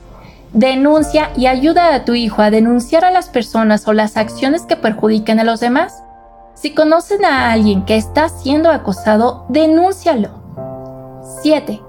Denuncia 0.54 1.32
y 1.36 1.48
ayuda 1.48 1.94
a 1.94 2.04
tu 2.06 2.14
hijo 2.14 2.42
a 2.42 2.52
denunciar 2.52 3.06
a 3.06 3.12
las 3.12 3.30
personas 3.30 3.88
o 3.88 3.94
las 3.94 4.18
acciones 4.18 4.64
que 4.64 4.76
perjudican 4.76 5.40
a 5.40 5.44
los 5.44 5.60
demás. 5.60 6.04
Si 6.54 6.74
conocen 6.74 7.26
a 7.26 7.52
alguien 7.52 7.86
que 7.86 7.96
está 7.96 8.30
siendo 8.30 8.70
acosado, 8.70 9.46
denúncialo. 9.50 10.30
7. 11.42 11.82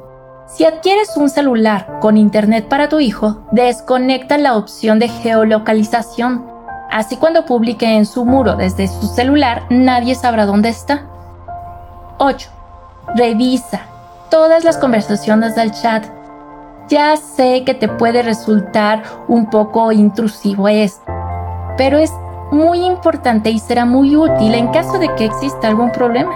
Si 0.47 0.65
adquieres 0.65 1.17
un 1.17 1.31
celular 1.31 1.99
con 2.01 2.17
internet 2.17 2.69
para 2.69 2.89
tu 2.89 3.01
hijo, 3.01 3.47
desconecta 3.53 4.39
la 4.39 4.57
opción 4.57 4.99
de 4.99 5.09
geolocalización. 5.09 6.52
Así 6.93 7.17
cuando 7.17 7.47
publique 7.47 7.87
en 7.87 8.05
su 8.05 8.25
muro 8.25 8.55
desde 8.55 8.87
su 8.87 9.07
celular, 9.07 9.65
nadie 9.71 10.15
sabrá 10.15 10.47
dónde 10.47 10.69
está. 10.69 11.07
8. 12.19 12.51
Revisa 13.17 13.81
todas 14.31 14.63
las 14.65 14.79
conversaciones 14.79 15.57
del 15.57 15.73
chat 15.73 16.05
ya 16.89 17.17
sé 17.17 17.65
que 17.65 17.73
te 17.73 17.89
puede 17.89 18.23
resultar 18.23 19.03
un 19.27 19.49
poco 19.49 19.93
intrusivo 19.93 20.69
esto, 20.69 21.11
pero 21.79 21.97
es 21.97 22.13
muy 22.51 22.85
importante 22.85 23.51
y 23.51 23.59
será 23.59 23.87
muy 23.87 24.15
útil 24.15 24.55
en 24.55 24.69
caso 24.69 24.99
de 24.99 25.15
que 25.15 25.25
exista 25.25 25.69
algún 25.69 25.91
problema. 25.91 26.33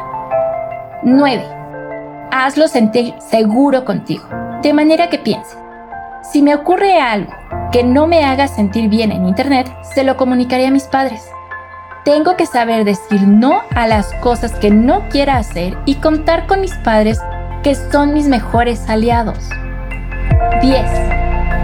9. 1.02 1.44
Hazlo 2.30 2.68
sentir 2.68 3.14
seguro 3.18 3.84
contigo, 3.84 4.24
de 4.62 4.72
manera 4.72 5.10
que 5.10 5.18
piense, 5.18 5.58
si 6.22 6.40
me 6.40 6.54
ocurre 6.54 6.98
algo 6.98 7.32
que 7.72 7.82
no 7.82 8.06
me 8.06 8.24
haga 8.24 8.48
sentir 8.48 8.88
bien 8.88 9.12
en 9.12 9.26
Internet, 9.26 9.70
se 9.94 10.04
lo 10.04 10.16
comunicaré 10.16 10.66
a 10.66 10.70
mis 10.70 10.84
padres. 10.84 11.28
Tengo 12.04 12.36
que 12.36 12.46
saber 12.46 12.84
decir 12.84 13.26
no 13.26 13.62
a 13.74 13.86
las 13.86 14.12
cosas 14.14 14.52
que 14.52 14.70
no 14.70 15.08
quiera 15.08 15.38
hacer 15.38 15.76
y 15.86 15.96
contar 15.96 16.46
con 16.46 16.60
mis 16.60 16.74
padres 16.84 17.18
que 17.62 17.74
son 17.74 18.14
mis 18.14 18.28
mejores 18.28 18.88
aliados. 18.88 19.48
10. 20.62 20.82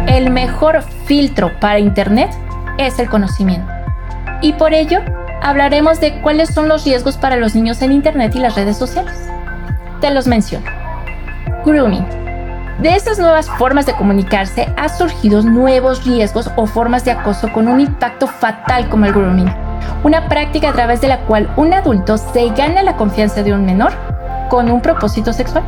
El 0.09 0.31
mejor 0.31 0.83
filtro 1.07 1.53
para 1.61 1.79
Internet 1.79 2.31
es 2.79 2.99
el 2.99 3.09
conocimiento. 3.09 3.73
Y 4.41 4.55
por 4.55 4.75
ello, 4.75 5.01
hablaremos 5.41 6.01
de 6.01 6.21
cuáles 6.23 6.53
son 6.53 6.69
los 6.69 6.85
riesgos 6.85 7.17
para 7.17 7.37
los 7.37 7.55
niños 7.55 7.81
en 7.83 7.93
Internet 7.93 8.35
y 8.35 8.41
las 8.41 8.57
redes 8.57 8.77
sociales. 8.77 9.17
Te 10.01 10.11
los 10.11 10.27
menciono. 10.27 10.67
Grooming. 11.65 12.22
De 12.83 12.97
estas 12.97 13.21
nuevas 13.21 13.49
formas 13.49 13.87
de 13.87 13.93
comunicarse 13.93 14.67
ha 14.77 14.89
surgido 14.89 15.41
nuevos 15.43 16.05
riesgos 16.05 16.51
o 16.57 16.67
formas 16.67 17.05
de 17.05 17.13
acoso 17.13 17.53
con 17.53 17.69
un 17.69 17.79
impacto 17.79 18.27
fatal 18.27 18.89
como 18.89 19.07
el 19.07 19.13
grooming, 19.13 19.55
una 20.03 20.29
práctica 20.29 20.71
a 20.71 20.73
través 20.73 21.01
de 21.01 21.07
la 21.07 21.21
cual 21.21 21.49
un 21.57 21.73
adulto 21.73 22.19
se 22.19 22.49
gana 22.49 22.83
la 22.83 22.97
confianza 22.97 23.45
de 23.45 23.55
un 23.55 23.65
menor 23.65 23.93
con 24.51 24.69
un 24.69 24.81
propósito 24.81 25.33
sexual. 25.33 25.63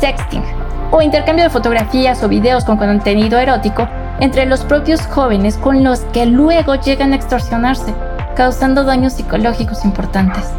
Sexting 0.00 0.42
o 0.90 1.00
intercambio 1.00 1.44
de 1.44 1.50
fotografías 1.50 2.20
o 2.24 2.28
videos 2.28 2.64
con 2.64 2.76
contenido 2.76 3.38
erótico 3.38 3.88
entre 4.18 4.46
los 4.46 4.64
propios 4.64 5.06
jóvenes 5.06 5.56
con 5.56 5.84
los 5.84 6.00
que 6.06 6.26
luego 6.26 6.74
llegan 6.74 7.12
a 7.12 7.16
extorsionarse, 7.16 7.94
causando 8.34 8.82
daños 8.82 9.12
psicológicos 9.12 9.84
importantes. 9.84 10.52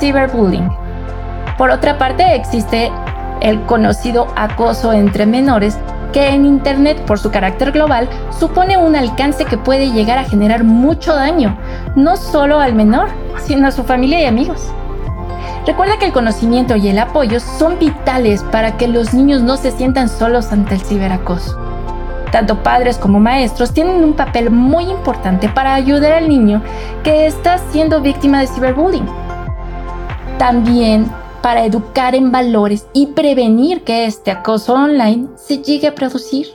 Cyberbullying. 0.00 0.68
Por 1.56 1.70
otra 1.70 1.98
parte, 1.98 2.34
existe 2.34 2.90
el 3.42 3.60
conocido 3.62 4.28
acoso 4.36 4.92
entre 4.92 5.26
menores 5.26 5.76
que 6.12 6.28
en 6.28 6.44
Internet, 6.44 7.00
por 7.06 7.18
su 7.18 7.30
carácter 7.30 7.72
global, 7.72 8.08
supone 8.38 8.76
un 8.76 8.94
alcance 8.96 9.44
que 9.44 9.56
puede 9.56 9.90
llegar 9.92 10.18
a 10.18 10.24
generar 10.24 10.62
mucho 10.62 11.14
daño, 11.14 11.56
no 11.96 12.16
solo 12.16 12.60
al 12.60 12.74
menor, 12.74 13.08
sino 13.42 13.66
a 13.66 13.72
su 13.72 13.82
familia 13.82 14.20
y 14.20 14.26
amigos. 14.26 14.70
Recuerda 15.66 15.98
que 15.98 16.06
el 16.06 16.12
conocimiento 16.12 16.76
y 16.76 16.88
el 16.88 16.98
apoyo 16.98 17.40
son 17.40 17.78
vitales 17.78 18.42
para 18.42 18.76
que 18.76 18.88
los 18.88 19.14
niños 19.14 19.42
no 19.42 19.56
se 19.56 19.70
sientan 19.70 20.08
solos 20.08 20.52
ante 20.52 20.74
el 20.74 20.82
ciberacoso. 20.82 21.58
Tanto 22.30 22.62
padres 22.62 22.98
como 22.98 23.20
maestros 23.20 23.72
tienen 23.72 24.02
un 24.02 24.14
papel 24.14 24.50
muy 24.50 24.84
importante 24.84 25.48
para 25.48 25.74
ayudar 25.74 26.12
al 26.12 26.28
niño 26.28 26.62
que 27.04 27.26
está 27.26 27.58
siendo 27.58 28.00
víctima 28.00 28.40
de 28.40 28.46
ciberbullying. 28.46 29.06
También 30.38 31.10
para 31.42 31.64
educar 31.64 32.14
en 32.14 32.32
valores 32.32 32.86
y 32.92 33.08
prevenir 33.08 33.82
que 33.82 34.06
este 34.06 34.30
acoso 34.30 34.74
online 34.74 35.28
se 35.36 35.58
llegue 35.58 35.88
a 35.88 35.94
producir. 35.94 36.46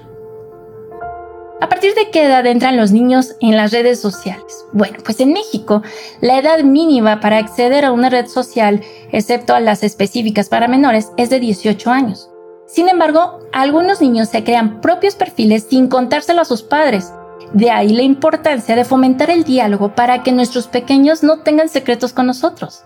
¿A 1.60 1.70
partir 1.70 1.96
de 1.96 2.12
qué 2.12 2.26
edad 2.26 2.46
entran 2.46 2.78
los 2.78 2.92
niños 2.92 3.36
en 3.42 3.58
las 3.58 3.72
redes 3.72 4.00
sociales? 4.00 4.66
Bueno, 4.74 4.98
pues 5.04 5.20
en 5.20 5.34
México 5.34 5.82
la 6.22 6.38
edad 6.38 6.60
mínima 6.64 7.20
para 7.20 7.38
acceder 7.38 7.84
a 7.84 7.92
una 7.92 8.10
red 8.10 8.28
social, 8.28 8.82
excepto 9.12 9.56
a 9.56 9.60
las 9.60 9.84
específicas 9.84 10.50
para 10.50 10.68
menores, 10.68 11.12
es 11.18 11.30
de 11.30 11.40
18 11.40 11.90
años. 11.90 12.30
Sin 12.68 12.90
embargo, 12.90 13.40
algunos 13.54 14.02
niños 14.02 14.30
se 14.30 14.44
crean 14.44 14.82
propios 14.82 15.16
perfiles 15.16 15.66
sin 15.70 15.88
contárselo 15.88 16.42
a 16.42 16.46
sus 16.46 16.62
padres. 16.62 17.12
De 17.54 17.72
ahí 17.72 17.90
la 17.90 18.04
importancia 18.04 18.76
de 18.76 18.86
fomentar 18.86 19.30
el 19.32 19.44
diálogo 19.44 19.96
para 19.96 20.22
que 20.22 20.32
nuestros 20.34 20.68
pequeños 20.68 21.24
no 21.24 21.40
tengan 21.40 21.70
secretos 21.70 22.14
con 22.14 22.28
nosotros. 22.28 22.84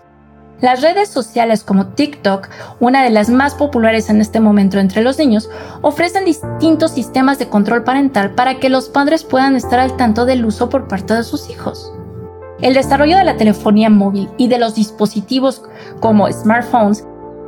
Las 0.62 0.80
redes 0.80 1.08
sociales 1.08 1.64
como 1.64 1.88
TikTok, 1.88 2.48
una 2.78 3.02
de 3.02 3.10
las 3.10 3.28
más 3.28 3.56
populares 3.56 4.08
en 4.08 4.20
este 4.20 4.38
momento 4.38 4.78
entre 4.78 5.02
los 5.02 5.18
niños, 5.18 5.50
ofrecen 5.80 6.24
distintos 6.24 6.92
sistemas 6.92 7.40
de 7.40 7.48
control 7.48 7.82
parental 7.82 8.36
para 8.36 8.60
que 8.60 8.68
los 8.68 8.88
padres 8.88 9.24
puedan 9.24 9.56
estar 9.56 9.80
al 9.80 9.96
tanto 9.96 10.24
del 10.24 10.44
uso 10.44 10.68
por 10.68 10.86
parte 10.86 11.14
de 11.14 11.24
sus 11.24 11.50
hijos. 11.50 11.92
El 12.60 12.74
desarrollo 12.74 13.18
de 13.18 13.24
la 13.24 13.36
telefonía 13.36 13.90
móvil 13.90 14.28
y 14.36 14.46
de 14.46 14.58
los 14.58 14.76
dispositivos 14.76 15.64
como 15.98 16.30
smartphones 16.30 17.04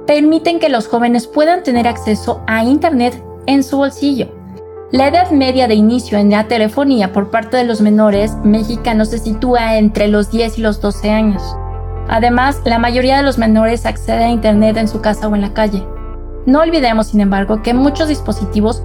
permiten 0.08 0.58
que 0.58 0.68
los 0.68 0.88
jóvenes 0.88 1.28
puedan 1.28 1.62
tener 1.62 1.86
acceso 1.86 2.42
a 2.48 2.64
Internet 2.64 3.22
en 3.46 3.62
su 3.62 3.76
bolsillo. 3.76 4.26
La 4.90 5.06
edad 5.06 5.30
media 5.30 5.68
de 5.68 5.74
inicio 5.74 6.18
en 6.18 6.32
la 6.32 6.48
telefonía 6.48 7.12
por 7.12 7.30
parte 7.30 7.58
de 7.58 7.64
los 7.64 7.80
menores 7.80 8.34
mexicanos 8.42 9.10
se 9.10 9.18
sitúa 9.18 9.78
entre 9.78 10.08
los 10.08 10.32
10 10.32 10.58
y 10.58 10.62
los 10.62 10.80
12 10.80 11.10
años. 11.10 11.56
Además, 12.08 12.60
la 12.64 12.78
mayoría 12.78 13.16
de 13.16 13.22
los 13.22 13.38
menores 13.38 13.86
accede 13.86 14.24
a 14.24 14.30
Internet 14.30 14.76
en 14.76 14.88
su 14.88 15.00
casa 15.00 15.28
o 15.28 15.34
en 15.34 15.40
la 15.40 15.54
calle. 15.54 15.84
No 16.46 16.60
olvidemos, 16.60 17.08
sin 17.08 17.20
embargo, 17.20 17.62
que 17.62 17.72
muchos 17.72 18.08
dispositivos, 18.08 18.82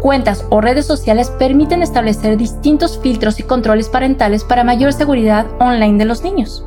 cuentas 0.00 0.44
o 0.50 0.60
redes 0.60 0.86
sociales 0.86 1.30
permiten 1.38 1.82
establecer 1.82 2.36
distintos 2.36 2.98
filtros 2.98 3.40
y 3.40 3.42
controles 3.42 3.88
parentales 3.88 4.44
para 4.44 4.64
mayor 4.64 4.92
seguridad 4.92 5.46
online 5.58 5.98
de 5.98 6.04
los 6.04 6.22
niños. 6.22 6.64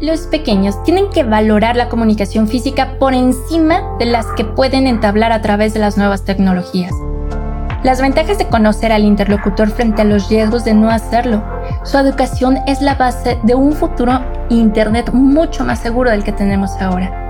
Los 0.00 0.20
pequeños 0.20 0.82
tienen 0.82 1.10
que 1.10 1.24
valorar 1.24 1.76
la 1.76 1.90
comunicación 1.90 2.48
física 2.48 2.96
por 2.98 3.12
encima 3.12 3.82
de 3.98 4.06
las 4.06 4.26
que 4.28 4.46
pueden 4.46 4.86
entablar 4.86 5.30
a 5.30 5.42
través 5.42 5.74
de 5.74 5.80
las 5.80 5.98
nuevas 5.98 6.24
tecnologías. 6.24 6.92
Las 7.82 8.00
ventajas 8.00 8.38
de 8.38 8.48
conocer 8.48 8.92
al 8.92 9.04
interlocutor 9.04 9.70
frente 9.70 10.00
a 10.00 10.06
los 10.06 10.30
riesgos 10.30 10.64
de 10.64 10.72
no 10.72 10.90
hacerlo. 10.90 11.42
Su 11.84 11.98
educación 11.98 12.58
es 12.66 12.80
la 12.80 12.94
base 12.94 13.38
de 13.42 13.54
un 13.54 13.72
futuro 13.72 14.20
Internet 14.50 15.12
mucho 15.12 15.64
más 15.64 15.78
seguro 15.78 16.10
del 16.10 16.24
que 16.24 16.32
tenemos 16.32 16.72
ahora. 16.80 17.28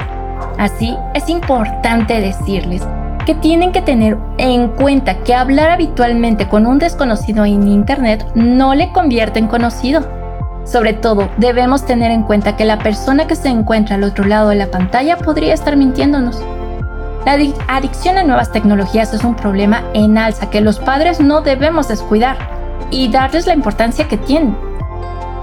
Así, 0.58 0.96
es 1.14 1.28
importante 1.28 2.20
decirles 2.20 2.82
que 3.26 3.34
tienen 3.34 3.72
que 3.72 3.82
tener 3.82 4.16
en 4.38 4.68
cuenta 4.68 5.18
que 5.18 5.34
hablar 5.34 5.70
habitualmente 5.70 6.48
con 6.48 6.66
un 6.66 6.78
desconocido 6.78 7.44
en 7.44 7.68
Internet 7.68 8.26
no 8.34 8.74
le 8.74 8.90
convierte 8.92 9.38
en 9.38 9.46
conocido. 9.46 10.08
Sobre 10.64 10.94
todo, 10.94 11.28
debemos 11.36 11.84
tener 11.84 12.10
en 12.10 12.22
cuenta 12.22 12.56
que 12.56 12.64
la 12.64 12.78
persona 12.78 13.26
que 13.26 13.36
se 13.36 13.48
encuentra 13.48 13.96
al 13.96 14.04
otro 14.04 14.24
lado 14.24 14.48
de 14.48 14.56
la 14.56 14.70
pantalla 14.70 15.16
podría 15.18 15.54
estar 15.54 15.76
mintiéndonos. 15.76 16.42
La 17.26 17.36
adicción 17.68 18.16
a 18.16 18.24
nuevas 18.24 18.50
tecnologías 18.50 19.12
es 19.12 19.24
un 19.24 19.36
problema 19.36 19.82
en 19.92 20.16
alza 20.16 20.48
que 20.48 20.62
los 20.62 20.78
padres 20.78 21.20
no 21.20 21.42
debemos 21.42 21.88
descuidar 21.88 22.36
y 22.90 23.08
darles 23.08 23.46
la 23.46 23.54
importancia 23.54 24.08
que 24.08 24.16
tienen. 24.16 24.69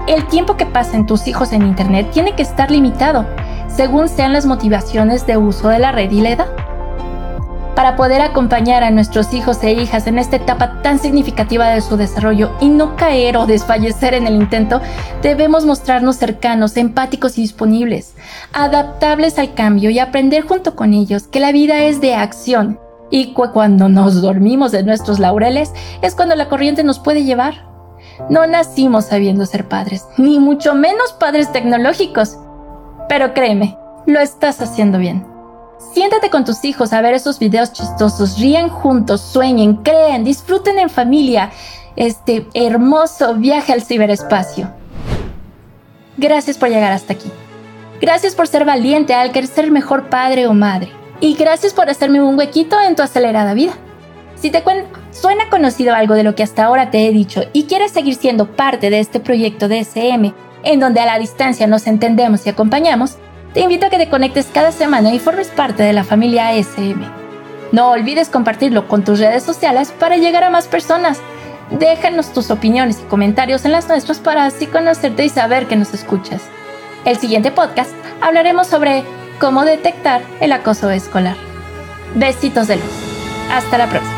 El 0.08 0.26
tiempo 0.26 0.56
que 0.56 0.64
pasen 0.64 1.04
tus 1.04 1.28
hijos 1.28 1.52
en 1.52 1.60
Internet 1.60 2.10
tiene 2.14 2.34
que 2.34 2.40
estar 2.40 2.70
limitado, 2.70 3.26
según 3.68 4.08
sean 4.08 4.32
las 4.32 4.46
motivaciones 4.46 5.26
de 5.26 5.36
uso 5.36 5.68
de 5.68 5.78
la 5.78 5.92
red 5.92 6.10
y 6.10 6.22
la 6.22 6.30
edad. 6.30 6.46
Para 7.76 7.94
poder 7.94 8.22
acompañar 8.22 8.82
a 8.84 8.90
nuestros 8.90 9.34
hijos 9.34 9.62
e 9.62 9.72
hijas 9.72 10.06
en 10.06 10.18
esta 10.18 10.36
etapa 10.36 10.80
tan 10.80 10.98
significativa 10.98 11.68
de 11.68 11.82
su 11.82 11.98
desarrollo 11.98 12.52
y 12.58 12.70
no 12.70 12.96
caer 12.96 13.36
o 13.36 13.44
desfallecer 13.44 14.14
en 14.14 14.26
el 14.26 14.36
intento, 14.36 14.80
debemos 15.20 15.66
mostrarnos 15.66 16.16
cercanos, 16.16 16.78
empáticos 16.78 17.36
y 17.36 17.42
disponibles, 17.42 18.14
adaptables 18.54 19.38
al 19.38 19.52
cambio 19.52 19.90
y 19.90 19.98
aprender 19.98 20.42
junto 20.42 20.74
con 20.74 20.94
ellos 20.94 21.24
que 21.24 21.38
la 21.38 21.52
vida 21.52 21.84
es 21.84 22.00
de 22.00 22.14
acción 22.14 22.80
y 23.10 23.34
cuando 23.34 23.90
nos 23.90 24.22
dormimos 24.22 24.72
de 24.72 24.84
nuestros 24.84 25.18
laureles 25.18 25.74
es 26.00 26.14
cuando 26.14 26.34
la 26.34 26.48
corriente 26.48 26.82
nos 26.82 26.98
puede 26.98 27.24
llevar. 27.24 27.67
No 28.28 28.46
nacimos 28.46 29.06
sabiendo 29.06 29.46
ser 29.46 29.66
padres, 29.66 30.06
ni 30.16 30.38
mucho 30.38 30.74
menos 30.74 31.12
padres 31.12 31.50
tecnológicos. 31.52 32.36
Pero 33.08 33.32
créeme, 33.34 33.78
lo 34.06 34.20
estás 34.20 34.60
haciendo 34.60 34.98
bien. 34.98 35.26
Siéntate 35.94 36.28
con 36.28 36.44
tus 36.44 36.64
hijos 36.64 36.92
a 36.92 37.00
ver 37.00 37.14
esos 37.14 37.38
videos 37.38 37.72
chistosos, 37.72 38.38
ríen 38.38 38.68
juntos, 38.68 39.20
sueñen, 39.20 39.76
creen, 39.76 40.24
disfruten 40.24 40.78
en 40.78 40.90
familia 40.90 41.50
este 41.96 42.46
hermoso 42.54 43.34
viaje 43.34 43.72
al 43.72 43.82
ciberespacio. 43.82 44.70
Gracias 46.16 46.58
por 46.58 46.68
llegar 46.68 46.92
hasta 46.92 47.12
aquí. 47.12 47.30
Gracias 48.00 48.34
por 48.34 48.46
ser 48.46 48.64
valiente 48.64 49.14
al 49.14 49.32
querer 49.32 49.48
ser 49.48 49.70
mejor 49.70 50.08
padre 50.08 50.46
o 50.46 50.54
madre. 50.54 50.92
Y 51.20 51.34
gracias 51.34 51.72
por 51.72 51.88
hacerme 51.88 52.20
un 52.20 52.38
huequito 52.38 52.80
en 52.80 52.94
tu 52.94 53.02
acelerada 53.02 53.54
vida. 53.54 53.72
Si 54.40 54.50
te 54.50 54.62
suena 55.10 55.50
conocido 55.50 55.94
algo 55.94 56.14
de 56.14 56.22
lo 56.22 56.34
que 56.34 56.44
hasta 56.44 56.64
ahora 56.64 56.90
te 56.90 57.06
he 57.06 57.10
dicho 57.10 57.42
y 57.52 57.64
quieres 57.64 57.90
seguir 57.90 58.14
siendo 58.14 58.46
parte 58.46 58.88
de 58.88 59.00
este 59.00 59.18
proyecto 59.18 59.66
de 59.66 59.80
SM, 59.80 60.32
en 60.62 60.80
donde 60.80 61.00
a 61.00 61.06
la 61.06 61.18
distancia 61.18 61.66
nos 61.66 61.86
entendemos 61.86 62.46
y 62.46 62.50
acompañamos, 62.50 63.16
te 63.52 63.60
invito 63.60 63.86
a 63.86 63.90
que 63.90 63.98
te 63.98 64.08
conectes 64.08 64.46
cada 64.52 64.70
semana 64.70 65.12
y 65.12 65.18
formes 65.18 65.48
parte 65.48 65.82
de 65.82 65.92
la 65.92 66.04
familia 66.04 66.52
SM. 66.52 67.04
No 67.72 67.90
olvides 67.90 68.28
compartirlo 68.28 68.86
con 68.86 69.04
tus 69.04 69.18
redes 69.18 69.42
sociales 69.42 69.92
para 69.98 70.16
llegar 70.16 70.44
a 70.44 70.50
más 70.50 70.68
personas. 70.68 71.20
Déjanos 71.70 72.32
tus 72.32 72.50
opiniones 72.50 73.00
y 73.00 73.08
comentarios 73.08 73.64
en 73.64 73.72
las 73.72 73.88
nuestras 73.88 74.20
para 74.20 74.46
así 74.46 74.66
conocerte 74.66 75.24
y 75.24 75.28
saber 75.28 75.66
que 75.66 75.76
nos 75.76 75.92
escuchas. 75.92 76.42
El 77.04 77.18
siguiente 77.18 77.50
podcast 77.50 77.90
hablaremos 78.20 78.68
sobre 78.68 79.02
cómo 79.40 79.64
detectar 79.64 80.22
el 80.40 80.52
acoso 80.52 80.90
escolar. 80.90 81.36
Besitos 82.14 82.68
de 82.68 82.76
luz. 82.76 82.84
Hasta 83.50 83.78
la 83.78 83.88
próxima. 83.88 84.17